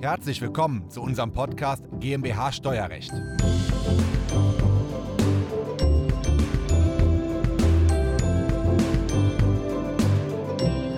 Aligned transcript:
Herzlich 0.00 0.40
willkommen 0.40 0.88
zu 0.90 1.02
unserem 1.02 1.32
Podcast 1.32 1.82
GmbH 1.98 2.52
Steuerrecht. 2.52 3.12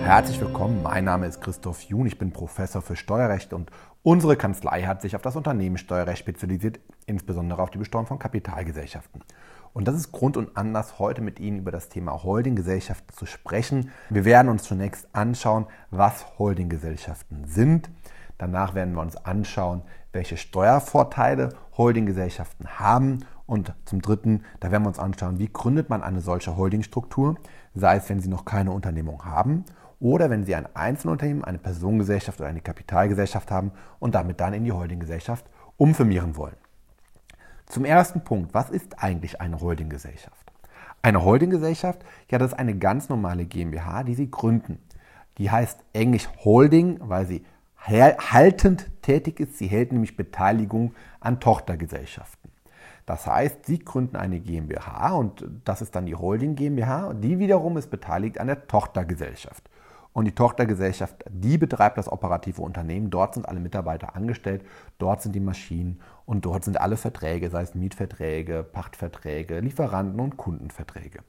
Herzlich 0.03 0.39
willkommen, 0.39 0.83
mein 0.83 1.05
Name 1.05 1.25
ist 1.25 1.41
Christoph 1.41 1.81
Jun, 1.81 2.05
ich 2.05 2.19
bin 2.19 2.31
Professor 2.31 2.83
für 2.83 2.95
Steuerrecht 2.95 3.53
und 3.53 3.71
unsere 4.03 4.35
Kanzlei 4.35 4.83
hat 4.83 5.01
sich 5.01 5.15
auf 5.15 5.23
das 5.23 5.35
Unternehmenssteuerrecht 5.35 6.19
spezialisiert, 6.19 6.79
insbesondere 7.07 7.59
auf 7.59 7.71
die 7.71 7.79
Besteuerung 7.79 8.05
von 8.05 8.19
Kapitalgesellschaften. 8.19 9.23
Und 9.73 9.87
das 9.87 9.95
ist 9.95 10.11
Grund 10.11 10.37
und 10.37 10.55
Anlass, 10.57 10.99
heute 10.99 11.21
mit 11.21 11.39
Ihnen 11.39 11.59
über 11.59 11.71
das 11.71 11.89
Thema 11.89 12.21
Holdinggesellschaften 12.21 13.15
zu 13.15 13.25
sprechen. 13.25 13.89
Wir 14.11 14.25
werden 14.25 14.49
uns 14.49 14.61
zunächst 14.61 15.07
anschauen, 15.13 15.65
was 15.89 16.37
Holdinggesellschaften 16.37 17.45
sind. 17.47 17.89
Danach 18.41 18.73
werden 18.73 18.95
wir 18.95 19.01
uns 19.01 19.17
anschauen, 19.17 19.83
welche 20.13 20.35
Steuervorteile 20.35 21.49
Holdinggesellschaften 21.77 22.79
haben. 22.79 23.19
Und 23.45 23.75
zum 23.85 24.01
Dritten, 24.01 24.41
da 24.59 24.71
werden 24.71 24.81
wir 24.81 24.87
uns 24.87 24.97
anschauen, 24.97 25.37
wie 25.37 25.53
gründet 25.53 25.91
man 25.91 26.01
eine 26.01 26.21
solche 26.21 26.57
Holdingstruktur, 26.57 27.35
sei 27.75 27.97
es, 27.97 28.09
wenn 28.09 28.19
Sie 28.19 28.29
noch 28.29 28.43
keine 28.43 28.71
Unternehmung 28.71 29.25
haben 29.25 29.63
oder 29.99 30.31
wenn 30.31 30.43
Sie 30.43 30.55
ein 30.55 30.67
Einzelunternehmen, 30.75 31.43
eine 31.43 31.59
Personengesellschaft 31.59 32.39
oder 32.39 32.49
eine 32.49 32.61
Kapitalgesellschaft 32.61 33.51
haben 33.51 33.73
und 33.99 34.15
damit 34.15 34.39
dann 34.39 34.55
in 34.55 34.63
die 34.63 34.71
Holdinggesellschaft 34.71 35.45
umfirmieren 35.77 36.35
wollen. 36.35 36.57
Zum 37.67 37.85
ersten 37.85 38.23
Punkt, 38.23 38.55
was 38.55 38.71
ist 38.71 39.03
eigentlich 39.03 39.39
eine 39.39 39.61
Holdinggesellschaft? 39.61 40.51
Eine 41.03 41.23
Holdinggesellschaft, 41.23 42.03
ja, 42.31 42.39
das 42.39 42.53
ist 42.53 42.57
eine 42.57 42.75
ganz 42.75 43.07
normale 43.07 43.45
GmbH, 43.45 44.01
die 44.01 44.15
Sie 44.15 44.31
gründen. 44.31 44.79
Die 45.37 45.51
heißt 45.51 45.79
englisch 45.93 46.27
Holding, 46.43 46.97
weil 47.01 47.27
sie 47.27 47.45
haltend 47.87 48.89
tätig 49.01 49.39
ist. 49.39 49.57
Sie 49.57 49.67
hält 49.67 49.91
nämlich 49.91 50.17
Beteiligung 50.17 50.93
an 51.19 51.39
Tochtergesellschaften. 51.39 52.51
Das 53.05 53.25
heißt, 53.25 53.65
Sie 53.65 53.79
gründen 53.79 54.15
eine 54.15 54.39
GmbH 54.39 55.13
und 55.13 55.45
das 55.65 55.81
ist 55.81 55.95
dann 55.95 56.05
die 56.05 56.15
Holding 56.15 56.55
GmbH. 56.55 57.13
Die 57.13 57.39
wiederum 57.39 57.77
ist 57.77 57.89
beteiligt 57.89 58.39
an 58.39 58.47
der 58.47 58.67
Tochtergesellschaft. 58.67 59.69
Und 60.13 60.25
die 60.25 60.35
Tochtergesellschaft, 60.35 61.23
die 61.29 61.57
betreibt 61.57 61.97
das 61.97 62.11
operative 62.11 62.61
Unternehmen. 62.61 63.09
Dort 63.09 63.33
sind 63.33 63.47
alle 63.47 63.61
Mitarbeiter 63.61 64.15
angestellt, 64.15 64.63
dort 64.97 65.21
sind 65.21 65.33
die 65.33 65.39
Maschinen 65.39 66.01
und 66.25 66.45
dort 66.45 66.65
sind 66.65 66.79
alle 66.79 66.97
Verträge, 66.97 67.49
sei 67.49 67.61
es 67.61 67.75
Mietverträge, 67.75 68.63
Pachtverträge, 68.63 69.59
Lieferanten- 69.59 70.19
und 70.19 70.35
Kundenverträge. 70.35 71.19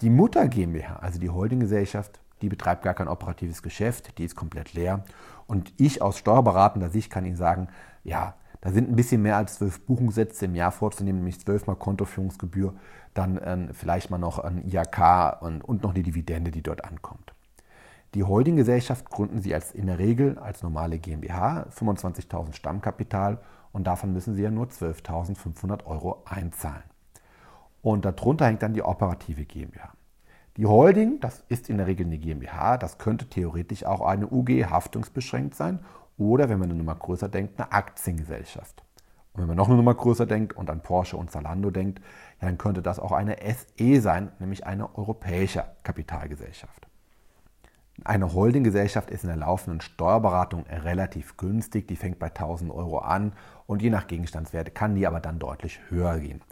Die 0.00 0.10
Mutter 0.10 0.48
GmbH, 0.48 0.96
also 0.96 1.20
die 1.20 1.30
Holdinggesellschaft, 1.30 2.20
die 2.42 2.48
betreibt 2.48 2.82
gar 2.82 2.94
kein 2.94 3.06
operatives 3.06 3.62
Geschäft, 3.62 4.18
die 4.18 4.24
ist 4.24 4.34
komplett 4.34 4.74
leer. 4.74 5.04
Und 5.46 5.72
ich 5.78 6.02
aus 6.02 6.18
steuerberatender 6.18 6.90
Sicht 6.90 7.10
kann 7.10 7.24
Ihnen 7.24 7.36
sagen, 7.36 7.68
ja, 8.04 8.34
da 8.60 8.70
sind 8.70 8.88
ein 8.88 8.96
bisschen 8.96 9.22
mehr 9.22 9.36
als 9.36 9.56
zwölf 9.56 9.84
Buchungssätze 9.84 10.44
im 10.44 10.54
Jahr 10.54 10.70
vorzunehmen, 10.70 11.18
nämlich 11.18 11.40
zwölfmal 11.40 11.76
Kontoführungsgebühr, 11.76 12.74
dann 13.12 13.36
äh, 13.38 13.74
vielleicht 13.74 14.10
mal 14.10 14.18
noch 14.18 14.38
ein 14.38 14.64
IAK 14.64 15.42
und, 15.42 15.62
und 15.62 15.82
noch 15.82 15.92
die 15.92 16.04
Dividende, 16.04 16.50
die 16.50 16.62
dort 16.62 16.84
ankommt. 16.84 17.34
Die 18.14 18.24
Holdinggesellschaft 18.24 19.10
gründen 19.10 19.40
Sie 19.40 19.54
als 19.54 19.72
in 19.72 19.86
der 19.86 19.98
Regel 19.98 20.38
als 20.38 20.62
normale 20.62 20.98
GmbH, 20.98 21.66
25.000 21.74 22.54
Stammkapital 22.54 23.38
und 23.72 23.86
davon 23.86 24.12
müssen 24.12 24.34
Sie 24.34 24.42
ja 24.42 24.50
nur 24.50 24.66
12.500 24.66 25.84
Euro 25.86 26.22
einzahlen. 26.24 26.84
Und 27.80 28.04
darunter 28.04 28.46
hängt 28.46 28.62
dann 28.62 28.74
die 28.74 28.82
operative 28.82 29.44
GmbH. 29.44 29.92
Die 30.58 30.66
Holding, 30.66 31.18
das 31.20 31.44
ist 31.48 31.70
in 31.70 31.78
der 31.78 31.86
Regel 31.86 32.04
eine 32.04 32.18
GmbH, 32.18 32.76
das 32.76 32.98
könnte 32.98 33.26
theoretisch 33.26 33.86
auch 33.86 34.02
eine 34.02 34.28
UG 34.30 34.66
haftungsbeschränkt 34.68 35.54
sein 35.54 35.78
oder, 36.18 36.50
wenn 36.50 36.58
man 36.58 36.68
eine 36.68 36.78
Nummer 36.78 36.94
größer 36.94 37.28
denkt, 37.28 37.58
eine 37.58 37.72
Aktiengesellschaft. 37.72 38.82
Und 39.32 39.40
wenn 39.40 39.48
man 39.48 39.56
noch 39.56 39.68
eine 39.68 39.76
Nummer 39.76 39.94
größer 39.94 40.26
denkt 40.26 40.54
und 40.54 40.68
an 40.68 40.82
Porsche 40.82 41.16
und 41.16 41.30
Zalando 41.30 41.70
denkt, 41.70 42.00
ja, 42.40 42.48
dann 42.48 42.58
könnte 42.58 42.82
das 42.82 42.98
auch 42.98 43.12
eine 43.12 43.36
SE 43.40 44.00
sein, 44.02 44.30
nämlich 44.40 44.66
eine 44.66 44.94
europäische 44.94 45.64
Kapitalgesellschaft. 45.84 46.86
Eine 48.04 48.34
Holdinggesellschaft 48.34 49.10
ist 49.10 49.22
in 49.22 49.28
der 49.28 49.36
laufenden 49.36 49.80
Steuerberatung 49.80 50.66
relativ 50.66 51.36
günstig. 51.36 51.88
Die 51.88 51.96
fängt 51.96 52.18
bei 52.18 52.26
1000 52.26 52.70
Euro 52.70 52.98
an 52.98 53.32
und 53.66 53.80
je 53.80 53.90
nach 53.90 54.06
Gegenstandswert 54.06 54.74
kann 54.74 54.96
die 54.96 55.06
aber 55.06 55.20
dann 55.20 55.38
deutlich 55.38 55.80
höher 55.88 56.18
gehen. 56.18 56.42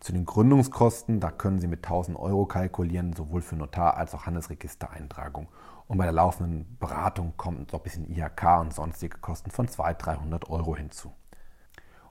Zu 0.00 0.12
den 0.12 0.24
Gründungskosten, 0.24 1.20
da 1.20 1.30
können 1.30 1.58
Sie 1.58 1.66
mit 1.66 1.84
1000 1.84 2.18
Euro 2.18 2.46
kalkulieren, 2.46 3.12
sowohl 3.14 3.40
für 3.40 3.56
Notar- 3.56 3.96
als 3.96 4.14
auch 4.14 4.26
Handelsregistereintragung. 4.26 5.48
Und 5.88 5.98
bei 5.98 6.04
der 6.04 6.12
laufenden 6.12 6.76
Beratung 6.78 7.34
kommt 7.36 7.72
noch 7.72 7.80
ein 7.80 7.82
bisschen 7.82 8.10
IHK 8.10 8.60
und 8.60 8.74
sonstige 8.74 9.18
Kosten 9.18 9.50
von 9.50 9.68
200, 9.68 10.06
300 10.06 10.50
Euro 10.50 10.76
hinzu. 10.76 11.12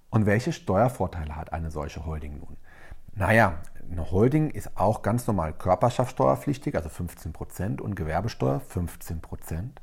Und 0.09 0.25
welche 0.25 0.53
Steuervorteile 0.53 1.35
hat 1.35 1.53
eine 1.53 1.71
solche 1.71 2.05
Holding 2.05 2.39
nun? 2.39 2.57
Naja, 3.13 3.59
eine 3.89 4.11
Holding 4.11 4.49
ist 4.49 4.77
auch 4.77 5.01
ganz 5.01 5.27
normal 5.27 5.53
Körperschaftssteuerpflichtig, 5.53 6.75
also 6.75 6.89
15% 6.89 7.79
und 7.79 7.95
Gewerbesteuer 7.95 8.61
15%. 8.61 9.81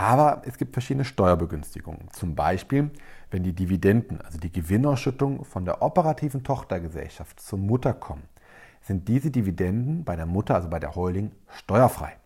Aber 0.00 0.40
es 0.46 0.56
gibt 0.56 0.72
verschiedene 0.72 1.04
Steuerbegünstigungen. 1.04 2.08
Zum 2.12 2.34
Beispiel, 2.34 2.90
wenn 3.30 3.42
die 3.42 3.52
Dividenden, 3.52 4.22
also 4.22 4.38
die 4.38 4.50
Gewinnausschüttung 4.50 5.44
von 5.44 5.66
der 5.66 5.82
operativen 5.82 6.42
Tochtergesellschaft 6.42 7.38
zur 7.38 7.58
Mutter 7.58 7.92
kommen, 7.92 8.22
sind 8.80 9.08
diese 9.08 9.30
Dividenden 9.30 10.04
bei 10.04 10.16
der 10.16 10.24
Mutter, 10.24 10.54
also 10.54 10.70
bei 10.70 10.78
der 10.78 10.94
Holding, 10.94 11.32
steuerfrei. 11.50 12.16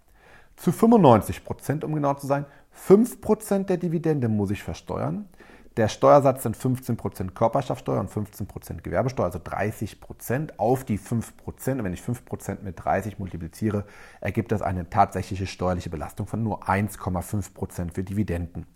Zu 0.54 0.70
95% 0.70 1.84
um 1.84 1.92
genau 1.94 2.14
zu 2.14 2.28
sein, 2.28 2.46
5% 2.86 3.64
der 3.64 3.76
Dividende 3.76 4.28
muss 4.28 4.52
ich 4.52 4.62
versteuern. 4.62 5.28
Der 5.76 5.88
Steuersatz 5.88 6.44
sind 6.44 6.56
15% 6.56 7.32
Körperschaftssteuer 7.32 7.98
und 7.98 8.08
15% 8.08 8.82
Gewerbesteuer, 8.82 9.26
also 9.26 9.40
30% 9.40 10.56
auf 10.56 10.84
die 10.84 11.00
5%. 11.00 11.32
Und 11.46 11.84
wenn 11.84 11.92
ich 11.92 12.00
5% 12.00 12.62
mit 12.62 12.84
30 12.84 13.18
multipliziere, 13.18 13.84
ergibt 14.20 14.52
das 14.52 14.62
eine 14.62 14.88
tatsächliche 14.88 15.48
steuerliche 15.48 15.90
Belastung 15.90 16.28
von 16.28 16.44
nur 16.44 16.68
1,5% 16.68 17.92
für 17.92 18.04
Dividenden. 18.04 18.66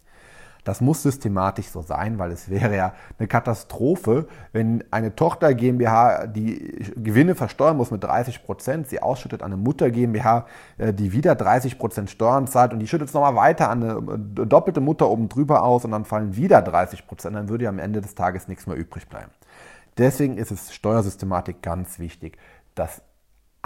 Das 0.64 0.80
muss 0.80 1.02
systematisch 1.02 1.68
so 1.68 1.82
sein, 1.82 2.18
weil 2.18 2.30
es 2.30 2.48
wäre 2.48 2.76
ja 2.76 2.92
eine 3.18 3.28
Katastrophe, 3.28 4.28
wenn 4.52 4.84
eine 4.90 5.14
Tochter 5.14 5.54
GmbH 5.54 6.26
die 6.26 6.92
Gewinne 6.96 7.34
versteuern 7.34 7.76
muss 7.76 7.90
mit 7.90 8.04
30 8.04 8.44
Prozent, 8.44 8.88
sie 8.88 9.00
ausschüttet 9.00 9.42
an 9.42 9.52
eine 9.52 9.60
Mutter 9.60 9.90
GmbH, 9.90 10.46
äh, 10.76 10.92
die 10.92 11.12
wieder 11.12 11.34
30 11.34 11.78
Prozent 11.78 12.10
Steuern 12.10 12.46
zahlt 12.46 12.72
und 12.72 12.80
die 12.80 12.86
schüttet 12.86 13.08
es 13.08 13.14
nochmal 13.14 13.36
weiter 13.36 13.70
an 13.70 13.82
eine 13.82 13.92
äh, 14.14 14.46
doppelte 14.46 14.80
Mutter 14.80 15.08
oben 15.08 15.28
drüber 15.28 15.62
aus 15.62 15.84
und 15.84 15.92
dann 15.92 16.04
fallen 16.04 16.36
wieder 16.36 16.62
30 16.62 17.06
Prozent, 17.06 17.36
dann 17.36 17.48
würde 17.48 17.64
ja 17.64 17.70
am 17.70 17.78
Ende 17.78 18.00
des 18.00 18.14
Tages 18.14 18.48
nichts 18.48 18.66
mehr 18.66 18.76
übrig 18.76 19.08
bleiben. 19.08 19.30
Deswegen 19.96 20.38
ist 20.38 20.52
es 20.52 20.72
Steuersystematik 20.72 21.60
ganz 21.60 21.98
wichtig, 21.98 22.38
dass 22.74 23.02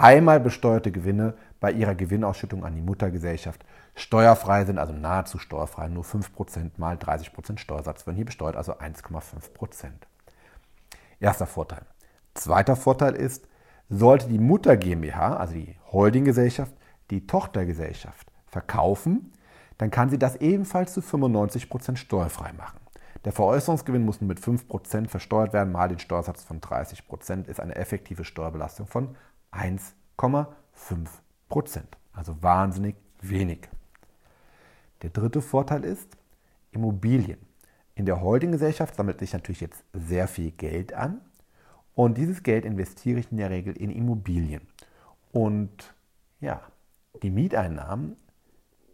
einmal 0.03 0.41
besteuerte 0.41 0.91
Gewinne 0.91 1.33
bei 1.61 1.71
ihrer 1.71 1.95
Gewinnausschüttung 1.95 2.65
an 2.65 2.75
die 2.75 2.81
Muttergesellschaft 2.81 3.63
steuerfrei 3.95 4.65
sind, 4.65 4.77
also 4.77 4.91
nahezu 4.91 5.39
steuerfrei, 5.39 5.87
nur 5.87 6.03
5% 6.03 6.71
mal 6.75 6.97
30% 6.97 7.57
Steuersatz 7.57 8.05
werden 8.05 8.17
hier 8.17 8.25
besteuert, 8.25 8.57
also 8.57 8.73
1,5%. 8.73 9.91
Erster 11.21 11.47
Vorteil. 11.47 11.83
Zweiter 12.33 12.75
Vorteil 12.75 13.15
ist, 13.15 13.47
sollte 13.87 14.27
die 14.27 14.39
Mutter 14.39 14.75
GmbH, 14.75 15.37
also 15.37 15.53
die 15.53 15.77
Holdinggesellschaft, 15.91 16.73
die 17.09 17.25
Tochtergesellschaft 17.25 18.29
verkaufen, 18.47 19.31
dann 19.77 19.89
kann 19.89 20.09
sie 20.09 20.19
das 20.19 20.35
ebenfalls 20.35 20.93
zu 20.93 20.99
95% 20.99 21.95
steuerfrei 21.95 22.51
machen. 22.53 22.79
Der 23.23 23.31
Veräußerungsgewinn 23.31 24.03
muss 24.03 24.19
nur 24.19 24.27
mit 24.27 24.41
5% 24.41 25.07
versteuert 25.07 25.53
werden, 25.53 25.71
mal 25.71 25.87
den 25.87 25.99
Steuersatz 25.99 26.43
von 26.43 26.59
30% 26.59 27.47
ist 27.47 27.61
eine 27.61 27.75
effektive 27.77 28.25
Steuerbelastung 28.25 28.85
von 28.85 29.15
1,5%. 29.53 31.07
Prozent. 31.53 31.97
Also 32.13 32.41
wahnsinnig 32.41 32.95
wenig. 33.21 33.69
Der 35.03 35.11
dritte 35.11 35.39
Vorteil 35.39 35.83
ist 35.83 36.17
Immobilien. 36.71 37.37
In 37.93 38.07
der 38.07 38.21
Holdinggesellschaft 38.21 38.95
sammelt 38.95 39.19
sich 39.19 39.33
natürlich 39.33 39.61
jetzt 39.61 39.83
sehr 39.93 40.27
viel 40.27 40.49
Geld 40.49 40.93
an 40.93 41.21
und 41.93 42.17
dieses 42.17 42.41
Geld 42.41 42.65
investiere 42.65 43.19
ich 43.19 43.31
in 43.31 43.37
der 43.37 43.51
Regel 43.51 43.77
in 43.77 43.91
Immobilien. 43.91 44.61
Und 45.31 45.93
ja, 46.39 46.61
die 47.21 47.29
Mieteinnahmen 47.29 48.15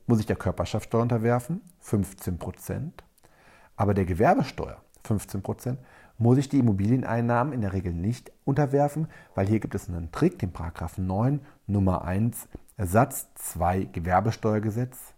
muss 0.06 0.20
ich 0.20 0.26
der 0.26 0.36
Körperschaftssteuer 0.36 1.04
unterwerfen, 1.04 1.62
15 1.80 2.40
Prozent, 2.40 3.04
aber 3.78 3.94
der 3.94 4.06
Gewerbesteuer, 4.06 4.82
15 5.10 5.42
Prozent, 5.42 5.80
muss 6.20 6.38
ich 6.38 6.50
die 6.50 6.60
Immobilieneinnahmen 6.60 7.52
in 7.52 7.62
der 7.62 7.74
Regel 7.74 7.94
nicht 7.94 8.32
unterwerfen, 8.46 9.08
weil 9.34 9.48
hier 9.48 9.60
gibt 9.60 9.74
es 9.74 9.90
einen 9.90 10.12
Trick, 10.12 10.38
den 10.38 10.52
Paragraph 10.52 10.98
9 10.98 11.42
Nummer 11.66 12.04
1 12.06 12.48
Satz 12.78 13.28
2 13.36 13.86
Gewerbesteuergesetz. 13.86 15.16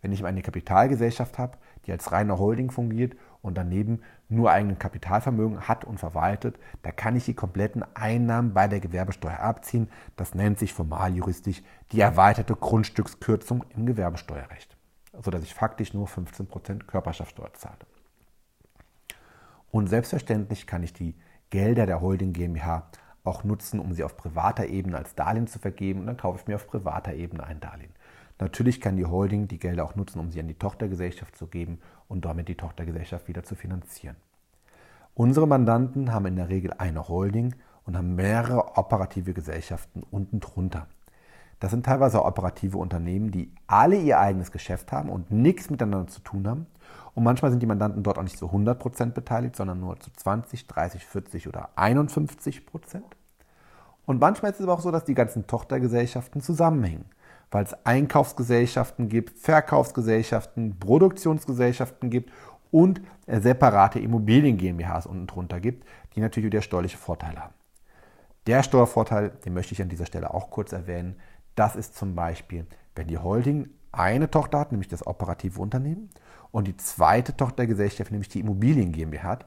Wenn 0.00 0.12
ich 0.12 0.24
eine 0.24 0.42
Kapitalgesellschaft 0.42 1.38
habe, 1.38 1.58
die 1.84 1.92
als 1.92 2.10
reine 2.10 2.38
Holding 2.38 2.70
fungiert 2.70 3.16
und 3.42 3.58
daneben 3.58 4.00
nur 4.30 4.50
eigenes 4.50 4.78
Kapitalvermögen 4.78 5.68
hat 5.68 5.84
und 5.84 5.98
verwaltet, 5.98 6.58
da 6.82 6.90
kann 6.90 7.16
ich 7.16 7.26
die 7.26 7.34
kompletten 7.34 7.84
Einnahmen 7.94 8.54
bei 8.54 8.66
der 8.66 8.80
Gewerbesteuer 8.80 9.40
abziehen. 9.40 9.90
Das 10.16 10.34
nennt 10.34 10.58
sich 10.58 10.72
formal 10.72 11.14
juristisch 11.14 11.62
die 11.92 12.00
erweiterte 12.00 12.54
Grundstückskürzung 12.56 13.64
im 13.76 13.84
Gewerbesteuerrecht. 13.84 14.76
sodass 15.20 15.42
ich 15.42 15.54
faktisch 15.54 15.94
nur 15.94 16.08
15% 16.08 16.84
Körperschaftssteuer 16.86 17.52
zahle. 17.54 17.78
Und 19.74 19.88
selbstverständlich 19.88 20.68
kann 20.68 20.84
ich 20.84 20.92
die 20.92 21.16
Gelder 21.50 21.84
der 21.84 22.00
Holding 22.00 22.32
GmbH 22.32 22.86
auch 23.24 23.42
nutzen, 23.42 23.80
um 23.80 23.92
sie 23.92 24.04
auf 24.04 24.16
privater 24.16 24.66
Ebene 24.66 24.96
als 24.96 25.16
Darlehen 25.16 25.48
zu 25.48 25.58
vergeben 25.58 25.98
und 25.98 26.06
dann 26.06 26.16
kaufe 26.16 26.38
ich 26.38 26.46
mir 26.46 26.54
auf 26.54 26.68
privater 26.68 27.12
Ebene 27.14 27.42
ein 27.42 27.58
Darlehen. 27.58 27.90
Natürlich 28.38 28.80
kann 28.80 28.96
die 28.96 29.04
Holding 29.04 29.48
die 29.48 29.58
Gelder 29.58 29.84
auch 29.84 29.96
nutzen, 29.96 30.20
um 30.20 30.30
sie 30.30 30.38
an 30.38 30.46
die 30.46 30.54
Tochtergesellschaft 30.54 31.34
zu 31.34 31.48
geben 31.48 31.80
und 32.06 32.24
damit 32.24 32.46
die 32.46 32.54
Tochtergesellschaft 32.54 33.26
wieder 33.26 33.42
zu 33.42 33.56
finanzieren. 33.56 34.14
Unsere 35.12 35.48
Mandanten 35.48 36.12
haben 36.12 36.26
in 36.26 36.36
der 36.36 36.50
Regel 36.50 36.72
eine 36.74 37.08
Holding 37.08 37.56
und 37.84 37.96
haben 37.96 38.14
mehrere 38.14 38.76
operative 38.76 39.34
Gesellschaften 39.34 40.04
unten 40.08 40.38
drunter. 40.38 40.86
Das 41.58 41.72
sind 41.72 41.84
teilweise 41.84 42.24
operative 42.24 42.78
Unternehmen, 42.78 43.32
die 43.32 43.50
alle 43.66 43.96
ihr 43.96 44.20
eigenes 44.20 44.52
Geschäft 44.52 44.92
haben 44.92 45.08
und 45.08 45.32
nichts 45.32 45.68
miteinander 45.68 46.06
zu 46.06 46.20
tun 46.20 46.46
haben. 46.46 46.66
Und 47.14 47.22
manchmal 47.22 47.50
sind 47.50 47.60
die 47.60 47.66
Mandanten 47.66 48.02
dort 48.02 48.18
auch 48.18 48.22
nicht 48.22 48.38
zu 48.38 48.46
100% 48.46 49.12
beteiligt, 49.12 49.56
sondern 49.56 49.80
nur 49.80 49.98
zu 50.00 50.10
20, 50.12 50.66
30, 50.66 51.06
40 51.06 51.48
oder 51.48 51.70
51%. 51.76 53.02
Und 54.06 54.20
manchmal 54.20 54.50
ist 54.50 54.58
es 54.58 54.64
aber 54.64 54.74
auch 54.74 54.80
so, 54.80 54.90
dass 54.90 55.04
die 55.04 55.14
ganzen 55.14 55.46
Tochtergesellschaften 55.46 56.40
zusammenhängen, 56.40 57.06
weil 57.50 57.64
es 57.64 57.74
Einkaufsgesellschaften 57.86 59.08
gibt, 59.08 59.38
Verkaufsgesellschaften, 59.38 60.78
Produktionsgesellschaften 60.78 62.10
gibt 62.10 62.32
und 62.70 63.00
separate 63.26 64.00
Immobilien 64.00 64.56
GmbHs 64.56 65.06
unten 65.06 65.28
drunter 65.28 65.60
gibt, 65.60 65.86
die 66.14 66.20
natürlich 66.20 66.46
wieder 66.46 66.62
steuerliche 66.62 66.98
Vorteile 66.98 67.40
haben. 67.40 67.54
Der 68.46 68.62
Steuervorteil, 68.62 69.30
den 69.44 69.54
möchte 69.54 69.72
ich 69.72 69.80
an 69.80 69.88
dieser 69.88 70.06
Stelle 70.06 70.34
auch 70.34 70.50
kurz 70.50 70.72
erwähnen, 70.72 71.16
das 71.54 71.76
ist 71.76 71.96
zum 71.96 72.14
Beispiel, 72.14 72.66
wenn 72.94 73.06
die 73.06 73.16
Holding 73.16 73.70
eine 73.92 74.30
Tochter 74.30 74.58
hat, 74.58 74.72
nämlich 74.72 74.88
das 74.88 75.06
operative 75.06 75.60
Unternehmen, 75.60 76.10
und 76.54 76.68
die 76.68 76.76
zweite 76.76 77.36
Tochtergesellschaft, 77.36 78.10
nämlich 78.10 78.28
die 78.28 78.40
Immobilien 78.40 78.92
GmbH 78.92 79.38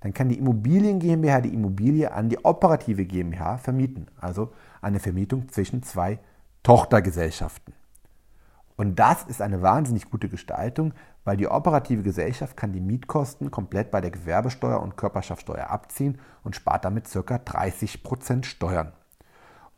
dann 0.00 0.14
kann 0.14 0.28
die 0.28 0.38
Immobilien 0.38 1.00
GmbH 1.00 1.40
die 1.40 1.54
Immobilie 1.54 2.12
an 2.12 2.28
die 2.28 2.44
operative 2.44 3.04
GmbH 3.04 3.58
vermieten. 3.58 4.06
Also 4.20 4.52
eine 4.80 5.00
Vermietung 5.00 5.48
zwischen 5.48 5.82
zwei 5.82 6.18
Tochtergesellschaften. 6.62 7.74
Und 8.76 8.98
das 8.98 9.24
ist 9.24 9.40
eine 9.40 9.62
wahnsinnig 9.62 10.10
gute 10.10 10.28
Gestaltung, 10.28 10.92
weil 11.24 11.38
die 11.38 11.48
operative 11.48 12.02
Gesellschaft 12.02 12.56
kann 12.56 12.72
die 12.72 12.80
Mietkosten 12.80 13.50
komplett 13.50 13.90
bei 13.90 14.02
der 14.02 14.10
Gewerbesteuer 14.10 14.80
und 14.80 14.96
Körperschaftssteuer 14.96 15.70
abziehen 15.70 16.18
und 16.44 16.54
spart 16.54 16.84
damit 16.84 17.10
ca. 17.10 17.36
30% 17.36 18.44
Steuern. 18.44 18.92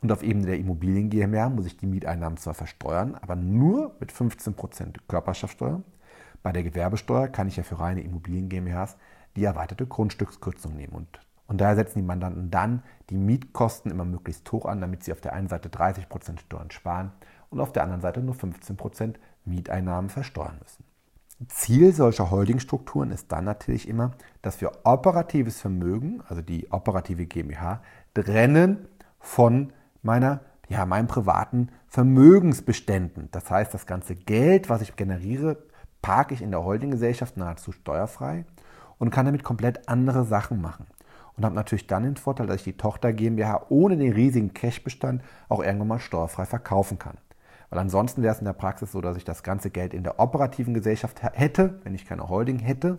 Und 0.03 0.13
auf 0.13 0.23
Ebene 0.23 0.47
der 0.47 0.59
Immobilien 0.59 1.11
GmbH 1.11 1.49
muss 1.49 1.67
ich 1.67 1.77
die 1.77 1.87
Mieteinnahmen 1.87 2.37
zwar 2.37 2.55
versteuern, 2.55 3.15
aber 3.15 3.37
nur 3.37 3.97
mit 4.01 4.13
15% 4.13 4.97
Körperschaftssteuer. 5.09 5.83
Bei 6.43 6.53
der 6.53 6.63
Gewerbesteuer 6.63 7.29
kann 7.29 7.49
ich 7.49 7.57
ja 7.57 7.63
für 7.63 7.81
reine 7.81 8.03
Immobilien 8.03 8.49
GmbHs 8.49 8.97
die 9.37 9.45
erweiterte 9.45 9.87
Grundstückskürzung 9.87 10.75
nehmen. 10.75 10.93
Und, 10.93 11.21
und 11.47 11.61
daher 11.61 11.77
setzen 11.77 11.99
die 11.99 12.07
Mandanten 12.07 12.51
dann 12.51 12.83
die 13.11 13.17
Mietkosten 13.17 13.91
immer 13.91 14.05
möglichst 14.05 14.51
hoch 14.53 14.67
an, 14.67 14.81
damit 14.81 15.05
sie 15.05 15.13
auf 15.13 15.21
der 15.21 15.33
einen 15.33 15.49
Seite 15.49 15.69
30% 15.69 16.41
Steuern 16.41 16.71
sparen 16.71 17.13
und 17.51 17.61
auf 17.61 17.73
der 17.73 17.83
anderen 17.83 18.01
Seite 18.01 18.21
nur 18.21 18.35
15% 18.35 19.15
Mieteinnahmen 19.45 20.11
versteuern 20.11 20.59
müssen. 20.63 20.85
Ziel 21.47 21.93
solcher 21.93 22.33
Holdingstrukturen 22.33 23.13
ist 23.13 23.31
dann 23.31 23.45
natürlich 23.45 23.89
immer, 23.89 24.13
dass 24.43 24.61
wir 24.61 24.73
operatives 24.83 25.61
Vermögen, 25.61 26.21
also 26.29 26.43
die 26.43 26.71
operative 26.73 27.27
GmbH, 27.27 27.81
trennen 28.13 28.89
von 29.21 29.73
meiner, 30.03 30.41
ja, 30.69 30.85
meinen 30.85 31.07
privaten 31.07 31.69
Vermögensbeständen. 31.87 33.29
Das 33.31 33.51
heißt, 33.51 33.73
das 33.73 33.87
ganze 33.87 34.17
Geld, 34.17 34.69
was 34.69 34.83
ich 34.83 34.97
generiere, 34.97 35.63
parke 36.03 36.35
ich 36.35 36.43
in 36.43 36.51
der 36.51 36.65
Holdinggesellschaft 36.65 37.37
nahezu 37.37 37.73
steuerfrei 37.73 38.45
und 38.99 39.11
kann 39.11 39.27
damit 39.27 39.45
komplett 39.45 39.89
andere 39.89 40.25
Sachen 40.25 40.61
machen. 40.61 40.87
Und 41.37 41.45
habe 41.45 41.55
natürlich 41.55 41.87
dann 41.87 42.03
den 42.03 42.17
Vorteil, 42.17 42.49
dass 42.49 42.57
ich 42.57 42.65
die 42.65 42.77
Tochter 42.77 43.13
GmbH 43.13 43.67
ohne 43.69 43.97
den 43.97 44.13
riesigen 44.13 44.55
Cashbestand 44.55 45.23
auch 45.49 45.63
irgendwann 45.63 45.89
mal 45.89 46.01
steuerfrei 46.01 46.47
verkaufen 46.47 46.99
kann. 46.99 47.17
Weil 47.71 47.79
ansonsten 47.79 48.23
wäre 48.23 48.35
es 48.35 48.41
in 48.41 48.47
der 48.47 48.55
Praxis 48.55 48.91
so, 48.91 49.01
dass 49.01 49.17
ich 49.17 49.25
das 49.25 49.43
ganze 49.43 49.71
Geld 49.71 49.95
in 49.95 50.03
der 50.03 50.19
operativen 50.19 50.75
Gesellschaft 50.75 51.23
hätte, 51.23 51.81
wenn 51.85 51.95
ich 51.95 52.07
keine 52.07 52.29
Holding 52.29 52.59
hätte. 52.59 52.99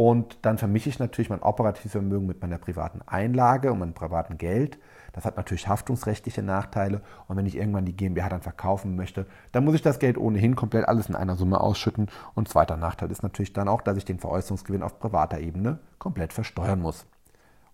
Und 0.00 0.38
dann 0.46 0.56
vermische 0.56 0.88
ich 0.88 0.98
natürlich 0.98 1.28
mein 1.28 1.42
operatives 1.42 1.92
Vermögen 1.92 2.24
mit 2.24 2.40
meiner 2.40 2.56
privaten 2.56 3.02
Einlage 3.06 3.70
und 3.70 3.80
meinem 3.80 3.92
privaten 3.92 4.38
Geld. 4.38 4.78
Das 5.12 5.26
hat 5.26 5.36
natürlich 5.36 5.68
haftungsrechtliche 5.68 6.42
Nachteile. 6.42 7.02
Und 7.28 7.36
wenn 7.36 7.44
ich 7.44 7.54
irgendwann 7.54 7.84
die 7.84 7.94
GmbH 7.94 8.30
dann 8.30 8.40
verkaufen 8.40 8.96
möchte, 8.96 9.26
dann 9.52 9.62
muss 9.66 9.74
ich 9.74 9.82
das 9.82 9.98
Geld 9.98 10.16
ohnehin 10.16 10.56
komplett 10.56 10.88
alles 10.88 11.10
in 11.10 11.16
einer 11.16 11.36
Summe 11.36 11.60
ausschütten. 11.60 12.08
Und 12.34 12.48
zweiter 12.48 12.78
Nachteil 12.78 13.10
ist 13.10 13.22
natürlich 13.22 13.52
dann 13.52 13.68
auch, 13.68 13.82
dass 13.82 13.98
ich 13.98 14.06
den 14.06 14.18
Veräußerungsgewinn 14.18 14.82
auf 14.82 14.98
privater 14.98 15.38
Ebene 15.38 15.80
komplett 15.98 16.32
versteuern 16.32 16.80
muss. 16.80 17.04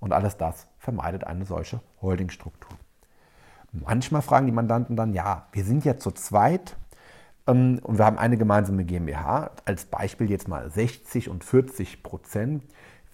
Und 0.00 0.12
alles 0.12 0.37
das 0.37 0.67
vermeidet 0.79 1.22
eine 1.22 1.44
solche 1.44 1.81
Holdingstruktur. 2.02 2.76
Manchmal 3.70 4.22
fragen 4.22 4.46
die 4.46 4.52
Mandanten 4.52 4.96
dann, 4.96 5.12
ja, 5.12 5.46
wir 5.52 5.62
sind 5.62 5.84
ja 5.84 5.96
zu 5.96 6.11
zweit 6.11 6.76
und 7.46 7.98
wir 7.98 8.04
haben 8.04 8.19
eine 8.19 8.37
gemeinsame 8.37 8.84
GmbH, 8.84 9.52
als 9.64 9.84
Beispiel 9.84 10.31
jetzt 10.31 10.48
mal 10.48 10.69
60 10.69 11.28
und 11.28 11.44
40 11.44 12.02
Prozent. 12.02 12.64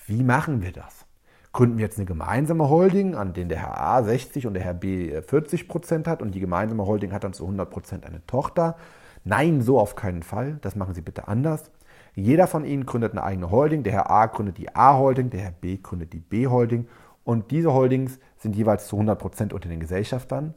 Wie 0.06 0.22
machen 0.22 0.62
wir 0.62 0.72
das? 0.72 1.04
Gründen 1.52 1.76
wir 1.76 1.84
jetzt 1.84 1.98
eine 1.98 2.06
gemeinsame 2.06 2.70
Holding, 2.70 3.14
an 3.14 3.34
der 3.34 3.44
der 3.44 3.58
Herr 3.58 3.78
A 3.78 4.02
60 4.02 4.46
und 4.46 4.54
der 4.54 4.62
Herr 4.62 4.72
B 4.72 5.20
40 5.20 5.68
Prozent 5.68 6.08
hat 6.08 6.22
und 6.22 6.34
die 6.34 6.40
gemeinsame 6.40 6.86
Holding 6.86 7.12
hat 7.12 7.24
dann 7.24 7.34
zu 7.34 7.44
100 7.44 7.68
Prozent 7.68 8.06
eine 8.06 8.26
Tochter? 8.26 8.76
Nein, 9.24 9.60
so 9.60 9.78
auf 9.78 9.96
keinen 9.96 10.22
Fall. 10.22 10.58
Das 10.62 10.76
machen 10.76 10.94
Sie 10.94 11.02
bitte 11.02 11.28
anders. 11.28 11.70
Jeder 12.14 12.46
von 12.46 12.64
Ihnen 12.64 12.86
gründet 12.86 13.12
eine 13.12 13.22
eigene 13.22 13.50
Holding. 13.50 13.82
Der 13.82 13.92
Herr 13.92 14.10
A 14.10 14.26
gründet 14.26 14.56
die 14.56 14.74
A-Holding, 14.74 15.28
der 15.28 15.40
Herr 15.40 15.52
B 15.52 15.76
gründet 15.76 16.14
die 16.14 16.20
B-Holding. 16.20 16.88
Und 17.22 17.50
diese 17.50 17.72
Holdings 17.72 18.18
sind 18.38 18.56
jeweils 18.56 18.88
zu 18.88 18.96
100 18.96 19.18
Prozent 19.18 19.52
unter 19.52 19.68
den 19.68 19.80
Gesellschaftern. 19.80 20.54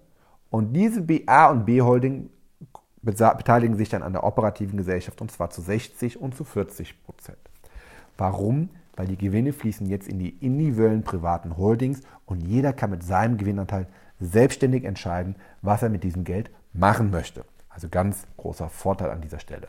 Und 0.50 0.74
diese 0.74 1.06
A- 1.28 1.52
und 1.52 1.66
B-Holding 1.66 2.30
beteiligen 3.06 3.78
sich 3.78 3.90
dann 3.90 4.04
an 4.04 4.14
der 4.14 4.24
operativen 4.24 4.78
Gesellschaft 4.78 5.22
und 5.22 5.32
zwar 5.32 5.50
zu 5.52 5.62
60 5.62 6.20
und 6.20 6.36
zu 6.36 6.44
40 6.44 7.04
Prozent. 7.06 7.38
Warum? 8.18 8.70
Weil 8.96 9.08
die 9.08 9.18
Gewinne 9.18 9.54
fließen 9.54 9.88
jetzt 9.88 10.08
in 10.08 10.20
die 10.20 10.30
individuellen 10.30 11.04
privaten 11.04 11.58
Holdings 11.58 12.02
und 12.26 12.42
jeder 12.42 12.74
kann 12.74 12.90
mit 12.90 13.04
seinem 13.04 13.38
Gewinnanteil 13.38 13.88
selbstständig 14.20 14.86
entscheiden, 14.86 15.36
was 15.62 15.84
er 15.84 15.90
mit 15.90 16.04
diesem 16.04 16.24
Geld 16.24 16.50
machen 16.74 17.12
möchte. 17.12 17.46
Also 17.70 17.90
ganz 17.90 18.26
großer 18.38 18.70
Vorteil 18.70 19.12
an 19.12 19.22
dieser 19.22 19.40
Stelle. 19.40 19.68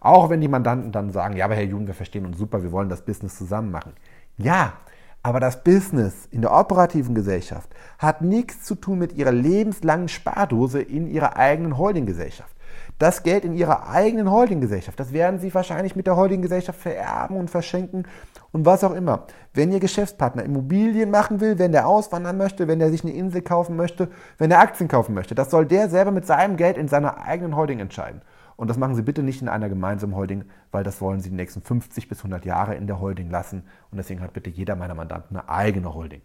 Auch 0.00 0.30
wenn 0.30 0.40
die 0.40 0.48
Mandanten 0.48 0.92
dann 0.92 1.10
sagen, 1.10 1.36
ja, 1.36 1.46
aber 1.46 1.54
Herr 1.56 1.64
Jung, 1.64 1.86
wir 1.86 1.94
verstehen 1.94 2.26
uns 2.26 2.38
super, 2.38 2.62
wir 2.62 2.72
wollen 2.72 2.88
das 2.88 3.04
Business 3.04 3.36
zusammen 3.36 3.70
machen. 3.70 3.92
Ja, 4.36 4.74
aber 5.22 5.40
das 5.40 5.64
Business 5.64 6.28
in 6.30 6.42
der 6.42 6.52
operativen 6.52 7.14
Gesellschaft 7.14 7.70
hat 7.98 8.20
nichts 8.20 8.62
zu 8.64 8.74
tun 8.74 8.98
mit 8.98 9.14
ihrer 9.14 9.32
lebenslangen 9.32 10.08
Spardose 10.08 10.82
in 10.82 11.06
ihrer 11.06 11.36
eigenen 11.36 11.78
Holdinggesellschaft. 11.78 12.53
Das 12.98 13.24
Geld 13.24 13.44
in 13.44 13.54
ihrer 13.54 13.88
eigenen 13.88 14.30
Holdinggesellschaft, 14.30 15.00
das 15.00 15.12
werden 15.12 15.40
sie 15.40 15.52
wahrscheinlich 15.52 15.96
mit 15.96 16.06
der 16.06 16.16
Holdinggesellschaft 16.16 16.80
vererben 16.80 17.36
und 17.36 17.50
verschenken 17.50 18.06
und 18.52 18.66
was 18.66 18.84
auch 18.84 18.94
immer. 18.94 19.26
Wenn 19.52 19.72
ihr 19.72 19.80
Geschäftspartner 19.80 20.44
Immobilien 20.44 21.10
machen 21.10 21.40
will, 21.40 21.58
wenn 21.58 21.72
der 21.72 21.88
auswandern 21.88 22.36
möchte, 22.36 22.68
wenn 22.68 22.78
der 22.78 22.90
sich 22.90 23.02
eine 23.02 23.12
Insel 23.12 23.42
kaufen 23.42 23.74
möchte, 23.74 24.08
wenn 24.38 24.52
er 24.52 24.60
Aktien 24.60 24.88
kaufen 24.88 25.12
möchte, 25.14 25.34
das 25.34 25.50
soll 25.50 25.66
der 25.66 25.88
selber 25.88 26.12
mit 26.12 26.24
seinem 26.24 26.56
Geld 26.56 26.76
in 26.78 26.86
seiner 26.86 27.24
eigenen 27.24 27.56
Holding 27.56 27.80
entscheiden. 27.80 28.22
Und 28.56 28.70
das 28.70 28.78
machen 28.78 28.94
Sie 28.94 29.02
bitte 29.02 29.24
nicht 29.24 29.42
in 29.42 29.48
einer 29.48 29.68
gemeinsamen 29.68 30.14
Holding, 30.14 30.44
weil 30.70 30.84
das 30.84 31.00
wollen 31.00 31.18
Sie 31.18 31.30
die 31.30 31.36
nächsten 31.36 31.62
50 31.62 32.08
bis 32.08 32.18
100 32.18 32.44
Jahre 32.44 32.76
in 32.76 32.86
der 32.86 33.00
Holding 33.00 33.28
lassen. 33.28 33.64
Und 33.90 33.98
deswegen 33.98 34.20
hat 34.20 34.32
bitte 34.32 34.50
jeder 34.50 34.76
meiner 34.76 34.94
Mandanten 34.94 35.36
eine 35.36 35.48
eigene 35.48 35.92
Holding. 35.92 36.22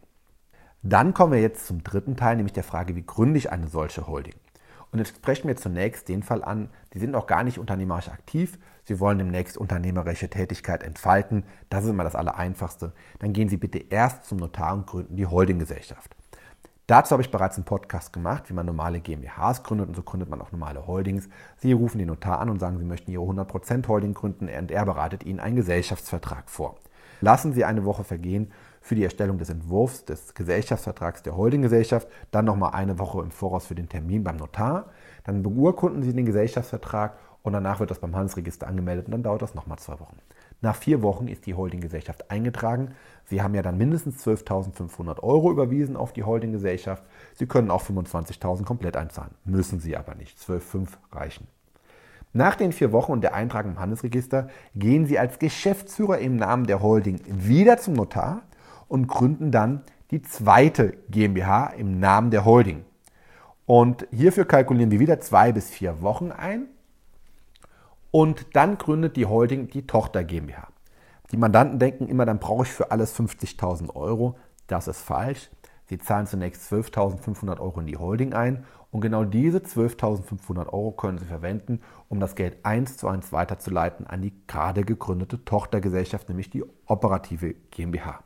Dann 0.84 1.16
kommen 1.16 1.34
wir 1.34 1.42
jetzt 1.42 1.66
zum 1.66 1.84
dritten 1.84 2.16
Teil, 2.16 2.36
nämlich 2.36 2.54
der 2.54 2.64
Frage, 2.64 2.96
wie 2.96 3.06
gründe 3.06 3.40
ich 3.40 3.52
eine 3.52 3.68
solche 3.68 4.08
Holding? 4.08 4.36
Und 4.92 5.00
jetzt 5.00 5.16
sprechen 5.16 5.48
wir 5.48 5.56
zunächst 5.56 6.10
den 6.10 6.24
Fall 6.24 6.44
an, 6.44 6.70
die 6.94 7.00
sind 7.00 7.12
noch 7.12 7.28
gar 7.28 7.44
nicht 7.44 7.60
unternehmerisch 7.60 8.10
aktiv, 8.10 8.58
sie 8.86 9.00
wollen 9.00 9.20
demnächst 9.20 9.58
unternehmerische 9.58 10.30
Tätigkeit 10.30 10.84
entfalten, 10.84 11.44
das 11.70 11.84
ist 11.84 11.92
immer 11.92 12.04
das 12.04 12.16
Allereinfachste. 12.16 12.94
Dann 13.20 13.34
gehen 13.34 13.50
Sie 13.50 13.58
bitte 13.58 13.78
erst 13.78 14.26
zum 14.26 14.40
Notar 14.40 14.74
und 14.74 14.88
gründen 14.88 15.16
die 15.16 15.28
Holdinggesellschaft. 15.28 16.16
Dazu 16.88 17.12
habe 17.12 17.22
ich 17.22 17.30
bereits 17.30 17.56
einen 17.56 17.66
Podcast 17.66 18.14
gemacht, 18.14 18.50
wie 18.50 18.54
man 18.54 18.66
normale 18.66 19.00
GmbHs 19.00 19.62
gründet 19.62 19.90
und 19.90 19.96
so 19.96 20.02
gründet 20.02 20.28
man 20.28 20.42
auch 20.42 20.52
normale 20.52 20.88
Holdings. 20.88 21.30
Sie 21.58 21.72
rufen 21.72 22.00
den 22.00 22.08
Notar 22.08 22.40
an 22.40 22.50
und 22.50 22.58
sagen, 22.58 22.80
Sie 22.80 22.84
möchten 22.84 23.12
Ihre 23.12 23.22
100% 23.22 23.88
Holding 23.88 24.16
gründen 24.16 24.50
und 24.50 24.72
er 24.72 24.86
bereitet 24.86 25.24
Ihnen 25.24 25.40
einen 25.40 25.56
Gesellschaftsvertrag 25.56 26.50
vor. 26.50 26.78
Lassen 27.22 27.54
Sie 27.54 27.64
eine 27.64 27.86
Woche 27.86 28.04
vergehen 28.04 28.52
für 28.90 28.96
die 28.96 29.04
Erstellung 29.04 29.38
des 29.38 29.52
Entwurfs 29.52 30.04
des 30.06 30.34
Gesellschaftsvertrags 30.34 31.22
der 31.22 31.38
Holdinggesellschaft, 31.38 32.08
dann 32.32 32.46
nochmal 32.46 32.72
eine 32.74 32.98
Woche 32.98 33.22
im 33.22 33.30
Voraus 33.30 33.68
für 33.68 33.76
den 33.76 33.88
Termin 33.88 34.24
beim 34.24 34.38
Notar. 34.38 34.88
Dann 35.26 35.44
beurkunden 35.44 36.02
Sie 36.02 36.12
den 36.12 36.26
Gesellschaftsvertrag 36.26 37.16
und 37.44 37.54
danach 37.54 37.80
wird 37.80 37.92
das 37.92 38.00
beim 38.00 38.16
Handelsregister 38.16 38.66
angemeldet 38.66 39.06
und 39.06 39.12
dann 39.12 39.22
dauert 39.22 39.44
das 39.44 39.54
nochmal 39.54 39.78
zwei 39.78 40.00
Wochen. 40.00 40.18
Nach 40.62 40.76
vier 40.76 41.04
Wochen 41.04 41.28
ist 41.28 41.46
die 41.46 41.54
Holdinggesellschaft 41.54 42.32
eingetragen. 42.32 42.96
Sie 43.26 43.44
haben 43.44 43.54
ja 43.54 43.62
dann 43.62 43.78
mindestens 43.78 44.26
12.500 44.26 45.20
Euro 45.20 45.52
überwiesen 45.52 45.96
auf 45.96 46.12
die 46.12 46.24
Holdinggesellschaft. 46.24 47.04
Sie 47.36 47.46
können 47.46 47.70
auch 47.70 47.84
25.000 47.84 48.64
komplett 48.64 48.98
einzahlen. 48.98 49.36
Müssen 49.46 49.80
Sie 49.80 49.96
aber 49.98 50.16
nicht. 50.16 50.36
12,5 50.40 50.88
reichen. 51.12 51.46
Nach 52.34 52.56
den 52.56 52.72
vier 52.72 52.92
Wochen 52.92 53.12
und 53.12 53.22
der 53.22 53.36
Eintragung 53.36 53.74
im 53.74 53.80
Handelsregister 53.80 54.50
gehen 54.74 55.06
Sie 55.06 55.20
als 55.20 55.38
Geschäftsführer 55.38 56.18
im 56.18 56.38
Namen 56.38 56.66
der 56.66 56.82
Holding 56.82 57.22
wieder 57.28 57.78
zum 57.78 57.94
Notar 57.94 58.42
und 58.90 59.08
gründen 59.08 59.52
dann 59.52 59.84
die 60.12 60.22
zweite 60.22 60.98
GmbH 61.10 61.68
im 61.68 62.00
Namen 62.00 62.32
der 62.32 62.44
Holding. 62.44 62.84
Und 63.66 64.08
hierfür 64.12 64.46
kalkulieren 64.46 64.92
wir 64.92 65.00
wieder 65.00 65.20
zwei 65.22 65.52
bis 65.52 65.70
vier 65.70 66.02
Wochen 66.02 66.32
ein. 66.32 66.68
Und 68.12 68.56
dann 68.56 68.78
gründet 68.78 69.16
die 69.16 69.28
Holding 69.28 69.70
die 69.70 69.86
Tochter 69.86 70.24
GmbH. 70.24 70.68
Die 71.32 71.38
Mandanten 71.38 71.78
denken 71.78 72.08
immer, 72.08 72.26
dann 72.26 72.40
brauche 72.40 72.64
ich 72.64 72.72
für 72.72 72.92
alles 72.92 73.16
50.000 73.16 73.96
Euro. 73.96 74.36
Das 74.66 74.88
ist 74.88 75.02
falsch. 75.02 75.50
Sie 75.86 76.00
zahlen 76.00 76.28
zunächst 76.28 76.72
12.500 76.72 77.60
Euro 77.60 77.80
in 77.80 77.88
die 77.88 77.98
Holding 77.98 78.34
ein 78.34 78.66
und 78.92 79.02
genau 79.02 79.24
diese 79.24 79.60
12.500 79.60 80.68
Euro 80.68 80.92
können 80.92 81.20
Sie 81.20 81.26
verwenden, 81.26 81.82
um 82.08 82.20
das 82.20 82.36
Geld 82.36 82.58
eins 82.64 82.98
zu 82.98 83.08
eins 83.08 83.32
weiterzuleiten 83.32 84.08
an 84.08 84.22
die 84.22 84.34
gerade 84.48 84.84
gegründete 84.84 85.46
Tochtergesellschaft, 85.46 86.28
nämlich 86.30 86.50
die 86.50 86.64
operative 86.86 87.54
GmbH. 87.72 88.24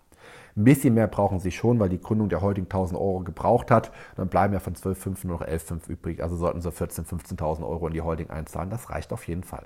Ein 0.56 0.66
bisschen 0.66 0.94
mehr 0.94 1.08
brauchen 1.08 1.40
Sie 1.40 1.52
schon, 1.52 1.80
weil 1.80 1.90
die 1.90 2.00
Gründung 2.00 2.30
der 2.30 2.42
Holding 2.42 2.66
1.000 2.66 2.94
Euro 2.94 3.22
gebraucht 3.22 3.72
hat. 3.72 3.92
Dann 4.16 4.28
bleiben 4.28 4.54
ja 4.54 4.60
von 4.60 4.76
12.500 4.76 5.28
noch 5.28 5.42
11.500 5.42 5.90
übrig. 5.90 6.22
Also 6.22 6.36
sollten 6.36 6.62
Sie 6.62 6.70
14.000, 6.70 7.08
15.000 7.38 7.68
Euro 7.68 7.88
in 7.88 7.94
die 7.94 8.02
Holding 8.02 8.30
einzahlen. 8.30 8.70
Das 8.70 8.90
reicht 8.92 9.12
auf 9.14 9.28
jeden 9.28 9.44
Fall. 9.44 9.66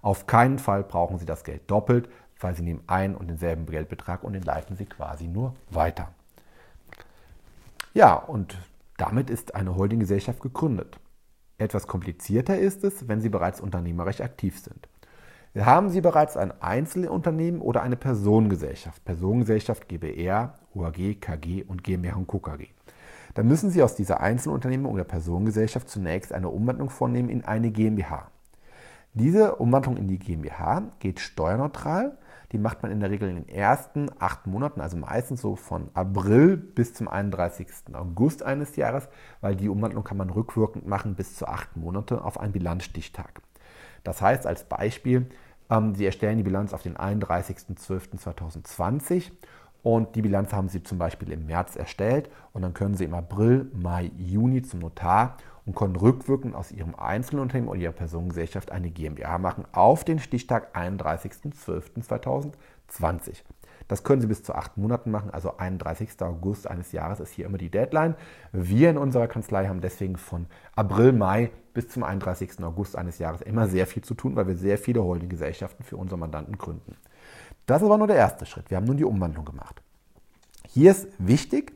Auf 0.00 0.26
keinen 0.26 0.58
Fall 0.58 0.84
brauchen 0.84 1.18
Sie 1.18 1.26
das 1.26 1.44
Geld 1.44 1.70
doppelt, 1.70 2.08
weil 2.40 2.54
Sie 2.54 2.62
nehmen 2.62 2.82
einen 2.86 3.14
und 3.14 3.28
denselben 3.28 3.66
Geldbetrag 3.66 4.24
und 4.24 4.32
den 4.32 4.42
leiten 4.42 4.74
Sie 4.76 4.86
quasi 4.86 5.28
nur 5.28 5.54
weiter. 5.70 6.08
Ja, 7.92 8.14
und 8.14 8.56
damit 8.96 9.28
ist 9.28 9.54
eine 9.54 9.76
Holdinggesellschaft 9.76 10.40
gegründet. 10.40 10.98
Etwas 11.58 11.86
komplizierter 11.86 12.58
ist 12.58 12.84
es, 12.84 13.06
wenn 13.06 13.20
Sie 13.20 13.28
bereits 13.28 13.60
unternehmerisch 13.60 14.22
aktiv 14.22 14.58
sind. 14.58 14.88
Haben 15.58 15.90
Sie 15.90 16.00
bereits 16.00 16.36
ein 16.36 16.52
Einzelunternehmen 16.62 17.60
oder 17.60 17.82
eine 17.82 17.96
Personengesellschaft, 17.96 19.04
Personengesellschaft 19.04 19.88
GbR, 19.88 20.54
UAG, 20.74 21.20
KG 21.20 21.64
und 21.64 21.84
GmbH 21.84 22.16
und 22.16 22.26
Co. 22.26 22.38
KG, 22.38 22.68
dann 23.34 23.48
müssen 23.48 23.70
Sie 23.70 23.82
aus 23.82 23.94
dieser 23.94 24.20
Einzelunternehmen 24.20 24.86
oder 24.86 25.04
Personengesellschaft 25.04 25.90
zunächst 25.90 26.32
eine 26.32 26.48
Umwandlung 26.48 26.88
vornehmen 26.88 27.28
in 27.28 27.44
eine 27.44 27.70
GmbH. 27.70 28.30
Diese 29.14 29.56
Umwandlung 29.56 29.98
in 29.98 30.08
die 30.08 30.18
GmbH 30.18 30.84
geht 31.00 31.20
steuerneutral 31.20 32.16
die 32.52 32.58
macht 32.58 32.82
man 32.82 32.92
in 32.92 33.00
der 33.00 33.10
Regel 33.10 33.30
in 33.30 33.36
den 33.36 33.48
ersten 33.48 34.10
acht 34.18 34.46
Monaten, 34.46 34.82
also 34.82 34.96
meistens 34.98 35.40
so 35.40 35.56
von 35.56 35.88
April 35.94 36.58
bis 36.58 36.92
zum 36.92 37.08
31. 37.08 37.66
August 37.94 38.42
eines 38.42 38.76
Jahres, 38.76 39.08
weil 39.40 39.56
die 39.56 39.70
Umwandlung 39.70 40.04
kann 40.04 40.18
man 40.18 40.28
rückwirkend 40.28 40.86
machen 40.86 41.14
bis 41.14 41.34
zu 41.34 41.48
acht 41.48 41.76
Monate 41.76 42.22
auf 42.22 42.38
einen 42.38 42.52
Bilanzstichtag. 42.52 43.40
Das 44.04 44.22
heißt 44.22 44.46
als 44.46 44.64
Beispiel, 44.64 45.26
ähm, 45.70 45.94
Sie 45.94 46.06
erstellen 46.06 46.38
die 46.38 46.44
Bilanz 46.44 46.72
auf 46.72 46.82
den 46.82 46.96
31.12.2020 46.96 49.30
und 49.82 50.14
die 50.14 50.22
Bilanz 50.22 50.52
haben 50.52 50.68
Sie 50.68 50.82
zum 50.82 50.98
Beispiel 50.98 51.32
im 51.32 51.46
März 51.46 51.76
erstellt 51.76 52.30
und 52.52 52.62
dann 52.62 52.74
können 52.74 52.94
Sie 52.94 53.04
im 53.04 53.14
April, 53.14 53.70
Mai, 53.74 54.10
Juni 54.16 54.62
zum 54.62 54.80
Notar 54.80 55.36
und 55.64 55.76
können 55.76 55.96
rückwirkend 55.96 56.54
aus 56.54 56.72
Ihrem 56.72 56.94
Einzelunternehmen 56.94 57.68
oder 57.68 57.80
Ihrer 57.80 57.92
Personengesellschaft 57.92 58.70
eine 58.70 58.90
GmbH 58.90 59.38
machen 59.38 59.64
auf 59.72 60.04
den 60.04 60.18
Stichtag 60.18 60.76
31.12.2020. 60.76 63.42
Das 63.88 64.04
können 64.04 64.20
Sie 64.20 64.26
bis 64.26 64.42
zu 64.42 64.54
acht 64.54 64.76
Monaten 64.76 65.10
machen, 65.10 65.30
also 65.30 65.56
31. 65.56 66.20
August 66.20 66.66
eines 66.66 66.92
Jahres 66.92 67.20
ist 67.20 67.32
hier 67.32 67.46
immer 67.46 67.58
die 67.58 67.70
Deadline. 67.70 68.14
Wir 68.52 68.90
in 68.90 68.98
unserer 68.98 69.26
Kanzlei 69.26 69.66
haben 69.66 69.80
deswegen 69.80 70.16
von 70.16 70.46
April, 70.74 71.12
Mai 71.12 71.50
bis 71.74 71.88
zum 71.88 72.02
31. 72.02 72.62
August 72.62 72.96
eines 72.96 73.18
Jahres 73.18 73.40
immer 73.40 73.68
sehr 73.68 73.86
viel 73.86 74.02
zu 74.02 74.14
tun, 74.14 74.36
weil 74.36 74.46
wir 74.46 74.56
sehr 74.56 74.78
viele 74.78 75.02
Holdinggesellschaften 75.02 75.84
für 75.84 75.96
unsere 75.96 76.18
Mandanten 76.18 76.58
gründen. 76.58 76.96
Das 77.66 77.80
ist 77.80 77.86
aber 77.86 77.98
nur 77.98 78.06
der 78.06 78.16
erste 78.16 78.46
Schritt. 78.46 78.70
Wir 78.70 78.76
haben 78.76 78.86
nun 78.86 78.96
die 78.96 79.04
Umwandlung 79.04 79.44
gemacht. 79.44 79.82
Hier 80.68 80.90
ist 80.90 81.08
wichtig, 81.18 81.72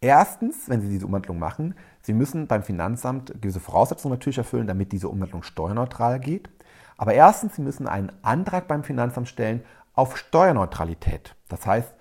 erstens, 0.00 0.68
wenn 0.68 0.80
Sie 0.80 0.88
diese 0.88 1.06
Umwandlung 1.06 1.38
machen, 1.38 1.74
Sie 2.02 2.12
müssen 2.12 2.46
beim 2.46 2.62
Finanzamt 2.62 3.40
gewisse 3.40 3.60
Voraussetzungen 3.60 4.14
natürlich 4.14 4.38
erfüllen, 4.38 4.66
damit 4.66 4.92
diese 4.92 5.08
Umwandlung 5.08 5.42
steuerneutral 5.42 6.20
geht. 6.20 6.50
Aber 6.96 7.14
erstens, 7.14 7.56
Sie 7.56 7.62
müssen 7.62 7.88
einen 7.88 8.12
Antrag 8.22 8.68
beim 8.68 8.84
Finanzamt 8.84 9.28
stellen 9.28 9.62
auf 9.94 10.16
Steuerneutralität, 10.16 11.34
das 11.48 11.66
heißt 11.66 11.94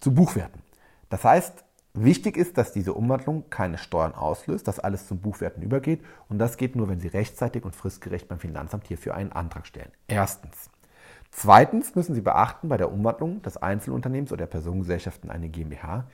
zu 0.00 0.14
Buchwerten. 0.14 0.62
Das 1.08 1.24
heißt, 1.24 1.64
wichtig 1.94 2.36
ist, 2.36 2.58
dass 2.58 2.72
diese 2.72 2.92
Umwandlung 2.92 3.48
keine 3.50 3.78
Steuern 3.78 4.14
auslöst, 4.14 4.68
dass 4.68 4.78
alles 4.78 5.08
zum 5.08 5.18
Buchwerten 5.18 5.62
übergeht 5.62 6.04
und 6.28 6.38
das 6.38 6.56
geht 6.56 6.76
nur, 6.76 6.88
wenn 6.88 7.00
Sie 7.00 7.08
rechtzeitig 7.08 7.64
und 7.64 7.74
fristgerecht 7.74 8.28
beim 8.28 8.38
Finanzamt 8.38 8.86
hierfür 8.86 9.14
einen 9.14 9.32
Antrag 9.32 9.66
stellen. 9.66 9.90
Erstens. 10.06 10.70
Zweitens 11.30 11.94
müssen 11.94 12.14
Sie 12.14 12.20
beachten 12.20 12.68
bei 12.68 12.76
der 12.76 12.92
Umwandlung 12.92 13.42
des 13.42 13.56
Einzelunternehmens 13.56 14.32
oder 14.32 14.40
der 14.40 14.46
Personengesellschaft 14.46 15.24
in 15.24 15.30
eine 15.30 15.48
GmbH, 15.48 16.04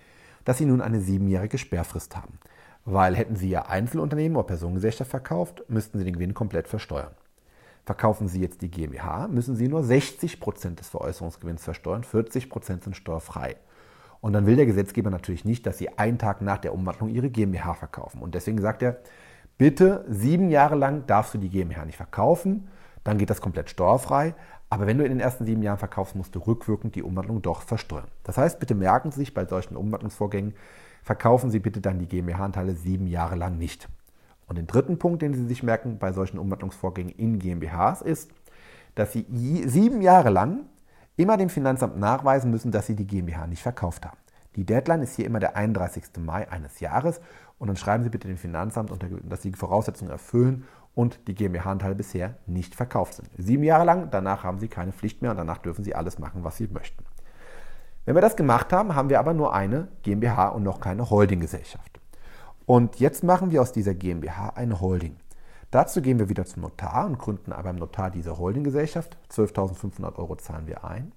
dass 0.45 0.59
Sie 0.59 0.67
nun 0.67 0.81
eine 0.81 1.01
siebenjährige 1.01 1.59
Sperrfrist 1.59 2.17
haben. 2.17 2.39
Weil 2.85 3.17
hätten 3.17 3.37
Sie 3.37 3.49
Ihr 3.49 3.69
Einzelunternehmen 3.69 4.37
oder 4.37 4.47
Personengesellschaft 4.47 5.11
verkauft, 5.11 5.65
müssten 5.69 5.99
Sie 5.99 6.05
den 6.05 6.15
Gewinn 6.15 6.35
komplett 6.35 6.69
versteuern. 6.69 7.15
Verkaufen 7.85 8.29
Sie 8.29 8.41
jetzt 8.41 8.63
die 8.63 8.71
GmbH, 8.71 9.29
müssen 9.29 9.57
Sie 9.57 9.69
nur 9.69 9.85
60 9.85 10.41
Prozent 10.41 10.81
des 10.81 10.89
Veräußerungsgewinns 10.89 11.63
versteuern, 11.63 12.03
40 12.03 12.49
Prozent 12.49 12.83
sind 12.83 12.97
steuerfrei. 12.97 13.57
Und 14.23 14.33
dann 14.33 14.47
will 14.47 14.57
der 14.57 14.65
Gesetzgeber 14.65 15.11
natürlich 15.11 15.45
nicht, 15.45 15.67
dass 15.67 15.77
Sie 15.77 15.91
einen 15.99 16.17
Tag 16.17 16.41
nach 16.41 16.57
der 16.57 16.73
Umwandlung 16.73 17.11
Ihre 17.11 17.29
GmbH 17.29 17.75
verkaufen. 17.75 18.23
Und 18.23 18.35
deswegen 18.35 18.59
sagt 18.59 18.83
er, 18.83 19.01
bitte 19.59 20.07
sieben 20.09 20.49
Jahre 20.49 20.77
lang 20.77 21.07
darfst 21.07 21.35
du 21.35 21.39
die 21.39 21.51
GmbH 21.51 21.85
nicht 21.85 21.97
verkaufen, 21.97 22.69
dann 23.05 23.19
geht 23.19 23.29
das 23.29 23.43
komplett 23.43 23.69
steuerfrei. 23.69 24.35
Aber 24.71 24.87
wenn 24.87 24.97
du 24.97 25.05
in 25.05 25.11
den 25.11 25.21
ersten 25.21 25.45
sieben 25.45 25.63
Jahren 25.63 25.77
verkaufst, 25.77 26.17
musst 26.17 26.35
du 26.35 26.39
rückwirkend 26.39 26.95
die 26.95 27.03
Umwandlung 27.03 27.43
doch 27.43 27.61
versteuern. 27.61 28.09
Das 28.23 28.39
heißt, 28.39 28.59
bitte 28.61 28.75
merken 28.75 29.11
Sie 29.11 29.21
sich 29.21 29.35
bei 29.35 29.45
solchen 29.45 29.77
Umwandlungsvorgängen, 29.77 30.55
verkaufen 31.03 31.51
Sie 31.51 31.59
bitte 31.59 31.83
dann 31.83 31.99
die 31.99 32.09
GmbH-Anteile 32.09 32.75
sieben 32.75 33.07
Jahre 33.07 33.37
lang 33.37 33.59
nicht. 33.59 33.91
Und 34.47 34.57
den 34.57 34.67
dritten 34.67 34.99
Punkt, 34.99 35.23
den 35.23 35.35
Sie 35.35 35.47
sich 35.47 35.63
merken 35.63 35.99
bei 35.99 36.13
solchen 36.13 36.39
Umwandlungsvorgängen 36.39 37.15
in 37.15 37.39
GmbHs, 37.39 38.03
ist, 38.03 38.31
dass 38.95 39.13
Sie 39.13 39.27
sieben 39.67 40.03
Jahre 40.03 40.31
lang 40.31 40.67
immer 41.17 41.37
dem 41.37 41.49
Finanzamt 41.49 41.99
nachweisen 41.99 42.51
müssen, 42.51 42.73
dass 42.73 42.87
Sie 42.87 42.97
die 42.97 43.07
GmbH 43.07 43.47
nicht 43.47 43.63
verkauft 43.63 44.05
haben. 44.05 44.19
Die 44.57 44.65
Deadline 44.65 45.03
ist 45.03 45.17
hier 45.17 45.27
immer 45.27 45.41
der 45.41 45.57
31. 45.57 46.05
Mai 46.19 46.49
eines 46.51 46.81
Jahres 46.81 47.21
und 47.59 47.69
dann 47.69 47.77
schreiben 47.77 48.05
Sie 48.05 48.11
bitte 48.11 48.29
dem 48.29 48.37
Finanzamt, 48.37 48.93
dass 49.25 49.43
Sie 49.43 49.51
die 49.51 49.59
Voraussetzungen 49.59 50.11
erfüllen 50.11 50.65
und 50.95 51.27
die 51.27 51.35
GmbH-Anteile 51.35 51.97
bisher 51.97 52.37
nicht 52.47 52.75
verkauft 52.75 53.15
sind. 53.15 53.29
Sieben 53.37 53.65
Jahre 53.65 53.85
lang, 53.85 54.11
danach 54.11 54.45
haben 54.45 54.61
Sie 54.61 54.69
keine 54.69 54.93
Pflicht 54.93 55.23
mehr 55.23 55.33
und 55.33 55.39
danach 55.39 55.59
dürfen 55.59 55.85
Sie 55.85 55.95
alles 55.95 56.19
machen, 56.19 56.45
was 56.45 56.57
Sie 56.57 56.69
möchten. 56.69 57.05
Wenn 58.05 58.15
wir 58.15 58.23
das 58.23 58.37
gemacht 58.37 58.73
haben, 58.73 58.95
haben 58.95 59.09
wir 59.09 59.19
aber 59.19 59.35
nur 59.35 59.55
eine 59.55 59.89
GmbH 60.03 60.49
und 60.49 60.63
noch 60.63 60.79
keine 60.79 61.09
Holdinggesellschaft. 61.11 61.94
Und 62.67 63.01
jetzt 63.01 63.23
machen 63.25 63.51
wir 63.51 63.61
aus 63.63 63.73
dieser 63.73 63.95
GmbH 63.95 64.51
eine 64.51 64.81
Holding. 64.81 65.17
Dazu 65.71 66.01
gehen 66.01 66.19
wir 66.19 66.29
wieder 66.29 66.45
zum 66.45 66.63
Notar 66.63 67.07
und 67.07 67.19
gründen 67.19 67.51
beim 67.51 67.77
Notar 67.77 68.11
diese 68.11 68.39
Holdinggesellschaft. 68.39 69.17
12.500 69.31 70.17
Euro 70.17 70.37
zahlen 70.37 70.67
wir 70.67 70.85
ein. 70.85 71.13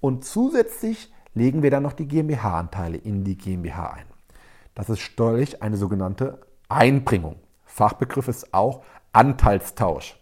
Und 0.00 0.24
zusätzlich 0.24 1.12
legen 1.34 1.62
wir 1.62 1.70
dann 1.70 1.82
noch 1.82 1.92
die 1.92 2.08
GmbH-Anteile 2.08 2.96
in 2.96 3.22
die 3.22 3.36
GmbH 3.36 3.90
ein. 3.90 4.06
Das 4.74 4.88
ist 4.88 5.00
steuerlich 5.00 5.62
eine 5.62 5.76
sogenannte 5.76 6.40
Einbringung. 6.68 7.36
Fachbegriff 7.64 8.28
ist 8.28 8.54
auch 8.54 8.82
Anteilstausch. 9.12 10.18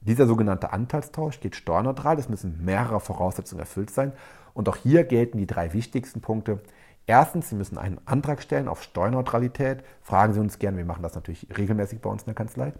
Dieser 0.00 0.26
sogenannte 0.26 0.72
Anteilstausch 0.72 1.40
geht 1.40 1.54
steuerneutral. 1.54 2.18
Es 2.18 2.28
müssen 2.28 2.64
mehrere 2.64 3.00
Voraussetzungen 3.00 3.60
erfüllt 3.60 3.90
sein. 3.90 4.12
Und 4.54 4.68
auch 4.68 4.76
hier 4.76 5.04
gelten 5.04 5.38
die 5.38 5.46
drei 5.46 5.72
wichtigsten 5.72 6.20
Punkte. 6.20 6.60
Erstens, 7.06 7.48
Sie 7.48 7.56
müssen 7.56 7.78
einen 7.78 8.00
Antrag 8.06 8.42
stellen 8.42 8.68
auf 8.68 8.82
Steuerneutralität. 8.82 9.82
Fragen 10.02 10.34
Sie 10.34 10.40
uns 10.40 10.58
gerne, 10.58 10.78
wir 10.78 10.84
machen 10.84 11.02
das 11.02 11.14
natürlich 11.14 11.46
regelmäßig 11.56 12.00
bei 12.00 12.08
uns 12.08 12.22
in 12.22 12.26
der 12.26 12.34
Kanzlei. 12.34 12.72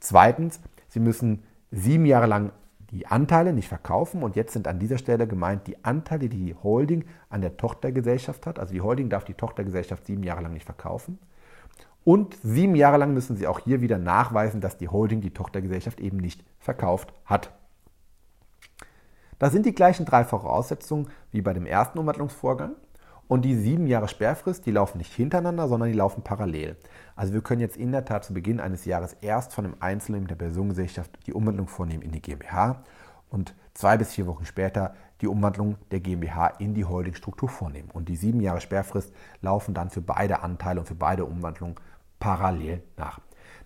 Zweitens, 0.00 0.60
Sie 0.88 1.00
müssen 1.00 1.42
sieben 1.70 2.04
Jahre 2.04 2.26
lang 2.26 2.52
die 2.90 3.06
Anteile 3.06 3.52
nicht 3.52 3.68
verkaufen. 3.68 4.22
Und 4.22 4.36
jetzt 4.36 4.52
sind 4.52 4.68
an 4.68 4.78
dieser 4.78 4.98
Stelle 4.98 5.26
gemeint 5.26 5.66
die 5.66 5.82
Anteile, 5.84 6.28
die 6.28 6.44
die 6.44 6.54
Holding 6.54 7.04
an 7.28 7.40
der 7.40 7.56
Tochtergesellschaft 7.56 8.46
hat. 8.46 8.58
Also 8.58 8.74
die 8.74 8.80
Holding 8.80 9.08
darf 9.08 9.24
die 9.24 9.34
Tochtergesellschaft 9.34 10.06
sieben 10.06 10.22
Jahre 10.22 10.42
lang 10.42 10.52
nicht 10.52 10.66
verkaufen. 10.66 11.18
Und 12.04 12.36
sieben 12.42 12.74
Jahre 12.74 12.96
lang 12.96 13.14
müssen 13.14 13.36
Sie 13.36 13.46
auch 13.46 13.60
hier 13.60 13.80
wieder 13.80 13.98
nachweisen, 13.98 14.60
dass 14.60 14.78
die 14.78 14.88
Holding 14.88 15.20
die 15.20 15.32
Tochtergesellschaft 15.32 16.00
eben 16.00 16.16
nicht 16.16 16.44
verkauft 16.58 17.12
hat. 17.24 17.52
Das 19.38 19.52
sind 19.52 19.64
die 19.64 19.74
gleichen 19.74 20.04
drei 20.04 20.24
Voraussetzungen 20.24 21.08
wie 21.30 21.42
bei 21.42 21.52
dem 21.52 21.66
ersten 21.66 21.98
Umwandlungsvorgang. 21.98 22.72
Und 23.30 23.42
die 23.42 23.54
sieben 23.54 23.86
Jahre 23.86 24.08
Sperrfrist, 24.08 24.66
die 24.66 24.72
laufen 24.72 24.98
nicht 24.98 25.14
hintereinander, 25.14 25.68
sondern 25.68 25.88
die 25.88 25.96
laufen 25.96 26.24
parallel. 26.24 26.76
Also 27.14 27.32
wir 27.32 27.42
können 27.42 27.60
jetzt 27.60 27.76
in 27.76 27.92
der 27.92 28.04
Tat 28.04 28.24
zu 28.24 28.34
Beginn 28.34 28.58
eines 28.58 28.86
Jahres 28.86 29.12
erst 29.20 29.54
von 29.54 29.64
einem 29.64 29.76
Einzelnen 29.78 30.26
der 30.26 30.34
Personengesellschaft 30.34 31.16
die 31.28 31.32
Umwandlung 31.32 31.68
vornehmen 31.68 32.02
in 32.02 32.10
die 32.10 32.20
GmbH 32.20 32.82
und 33.28 33.54
zwei 33.72 33.96
bis 33.96 34.14
vier 34.14 34.26
Wochen 34.26 34.46
später 34.46 34.96
die 35.20 35.28
Umwandlung 35.28 35.76
der 35.92 36.00
GmbH 36.00 36.48
in 36.58 36.74
die 36.74 36.84
Holdingstruktur 36.84 37.48
vornehmen. 37.48 37.92
Und 37.92 38.08
die 38.08 38.16
sieben 38.16 38.40
Jahre 38.40 38.60
Sperrfrist 38.60 39.14
laufen 39.42 39.74
dann 39.74 39.90
für 39.90 40.02
beide 40.02 40.42
Anteile 40.42 40.80
und 40.80 40.86
für 40.86 40.96
beide 40.96 41.24
Umwandlungen 41.24 41.76
parallel 42.18 42.82
nach. 42.96 43.20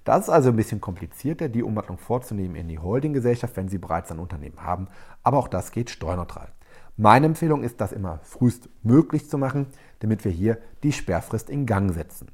Das 0.04 0.24
ist 0.24 0.28
also 0.28 0.50
ein 0.50 0.56
bisschen 0.56 0.82
komplizierter, 0.82 1.48
die 1.48 1.62
Umwandlung 1.62 1.96
vorzunehmen 1.96 2.56
in 2.56 2.68
die 2.68 2.78
Holdinggesellschaft, 2.78 3.56
wenn 3.56 3.70
Sie 3.70 3.78
bereits 3.78 4.12
ein 4.12 4.18
Unternehmen 4.18 4.62
haben. 4.62 4.88
Aber 5.22 5.38
auch 5.38 5.48
das 5.48 5.72
geht 5.72 5.88
steuerneutral. 5.88 6.48
Meine 6.96 7.26
Empfehlung 7.26 7.62
ist, 7.62 7.80
das 7.80 7.92
immer 7.92 8.20
frühest 8.22 8.68
möglich 8.82 9.28
zu 9.28 9.38
machen, 9.38 9.66
damit 10.00 10.24
wir 10.24 10.32
hier 10.32 10.58
die 10.82 10.92
Sperrfrist 10.92 11.50
in 11.50 11.66
Gang 11.66 11.92
setzen. 11.92 12.28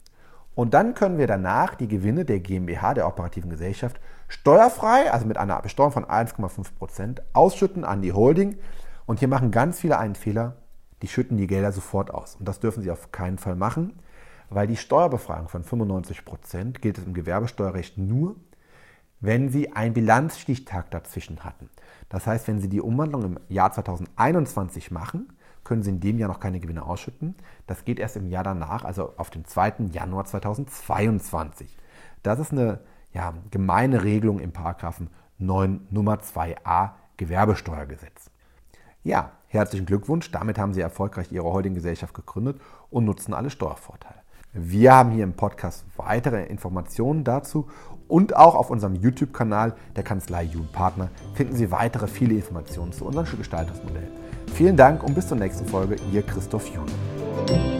Und 0.55 0.75
dann 0.75 0.95
können 0.95 1.17
wir 1.17 1.27
danach 1.27 1.75
die 1.75 1.89
Gewinne 1.89 2.25
der 2.25 2.41
GmbH, 2.41 2.95
der 2.95 3.07
operativen 3.07 3.49
Gesellschaft, 3.51 4.01
steuerfrei, 4.29 5.11
also 5.11 5.27
mit 5.27 5.39
einer 5.39 5.61
Besteuerung 5.63 5.93
von 5.93 6.05
1,5%, 6.05 6.75
Prozent, 6.77 7.23
ausschütten 7.33 7.85
an 7.85 8.03
die 8.03 8.13
Holding. 8.13 8.59
Und 9.07 9.21
hier 9.21 9.29
machen 9.29 9.51
ganz 9.51 9.81
viele 9.81 9.99
einen 9.99 10.15
Fehler, 10.15 10.57
die 11.03 11.09
schütten 11.09 11.39
die 11.39 11.47
Gelder 11.47 11.73
sofort 11.73 12.13
aus. 12.13 12.37
Und 12.37 12.47
das 12.47 12.61
dürfen 12.61 12.83
sie 12.83 12.91
auf 12.91 13.13
keinen 13.13 13.39
Fall 13.39 13.57
machen 13.57 13.95
weil 14.51 14.67
die 14.67 14.77
Steuerbefreiung 14.77 15.49
von 15.49 15.63
95 15.63 16.25
Prozent 16.25 16.83
gilt 16.83 16.99
es 16.99 17.07
im 17.07 17.15
Gewerbesteuerrecht 17.15 17.97
nur, 17.97 18.37
wenn 19.21 19.51
Sie 19.51 19.73
einen 19.73 19.95
Bilanzstichtag 19.95 20.91
dazwischen 20.91 21.45
hatten. 21.45 21.69
Das 22.09 22.27
heißt, 22.27 22.49
wenn 22.49 22.61
Sie 22.61 22.69
die 22.69 22.81
Umwandlung 22.81 23.25
im 23.25 23.41
Jahr 23.49 23.73
2021 23.73 24.91
machen, 24.91 25.33
können 25.63 25.83
Sie 25.83 25.91
in 25.91 26.01
dem 26.01 26.19
Jahr 26.19 26.29
noch 26.29 26.41
keine 26.41 26.61
Gewinne 26.61 26.85
ausschütten. 26.85 27.35
Das 27.67 27.85
geht 27.85 27.99
erst 27.99 28.17
im 28.17 28.27
Jahr 28.27 28.45
danach, 28.45 28.85
also 28.85 29.15
auf 29.17 29.31
den 29.31 29.45
2. 29.45 29.75
Januar 29.93 30.25
2022. 30.25 31.77
Das 32.23 32.39
ist 32.39 32.53
eine 32.53 32.81
ja, 33.13 33.35
gemeine 33.51 34.03
Regelung 34.03 34.41
im 34.41 34.53
Paragraphen 34.53 35.11
9 35.39 35.89
Nummer 35.91 36.17
2a 36.17 36.91
Gewerbesteuergesetz. 37.17 38.31
Ja, 39.03 39.33
herzlichen 39.47 39.87
Glückwunsch. 39.87 40.31
Damit 40.31 40.59
haben 40.59 40.75
Sie 40.75 40.81
erfolgreich 40.81 41.33
Ihre 41.33 41.51
heutige 41.51 41.77
Gesellschaft 41.77 42.15
gegründet 42.15 42.61
und 42.91 43.05
nutzen 43.05 43.35
alle 43.35 43.51
Steuervorteile. 43.51 44.20
Wir 44.53 44.93
haben 44.93 45.13
hier 45.13 45.23
im 45.23 45.35
Podcast 45.35 45.85
weitere 45.97 46.45
Informationen 46.47 47.23
dazu 47.23 47.69
und 48.09 48.35
auch 48.35 48.57
auf 48.57 48.71
unserem 48.71 48.97
YouTube-Kanal 48.97 49.77
der 49.95 50.03
Kanzlei 50.03 50.43
Jun 50.43 50.69
finden 51.35 51.55
Sie 51.55 51.71
weitere 51.71 52.09
viele 52.09 52.35
Informationen 52.35 52.93
zu 52.93 53.05
unserem 53.05 53.37
Gestaltungsmodell. 53.37 54.09
Vielen 54.53 54.77
Dank 54.77 55.05
und 55.05 55.15
bis 55.15 55.29
zur 55.29 55.37
nächsten 55.37 55.67
Folge, 55.67 55.97
Ihr 56.13 56.23
Christoph 56.23 56.67
Jun. 56.67 57.80